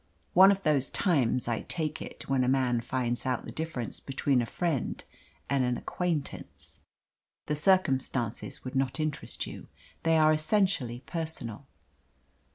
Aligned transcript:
One 0.33 0.51
of 0.51 0.63
those 0.63 0.89
times, 0.89 1.47
I 1.47 1.61
take 1.61 2.01
it, 2.01 2.27
when 2.27 2.43
a 2.43 2.47
man 2.47 2.81
finds 2.81 3.23
out 3.23 3.45
the 3.45 3.51
difference 3.51 3.99
between 3.99 4.41
a 4.41 4.47
friend 4.47 5.03
and 5.47 5.63
an 5.63 5.77
acquaintance. 5.77 6.81
The 7.45 7.55
circumstances 7.55 8.63
would 8.63 8.75
not 8.75 8.99
interest 8.99 9.45
you. 9.45 9.67
They 10.01 10.17
are 10.17 10.33
essentially 10.33 11.03
personal. 11.05 11.67